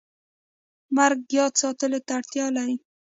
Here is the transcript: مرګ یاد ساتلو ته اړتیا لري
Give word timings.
مرګ 0.95 1.19
یاد 1.37 1.53
ساتلو 1.61 1.99
ته 2.05 2.11
اړتیا 2.17 2.45
لري 2.55 2.75